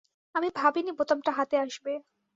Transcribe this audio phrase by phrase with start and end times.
[0.35, 1.93] আমি ভাবিনি বোতামটা হাতে আসবে।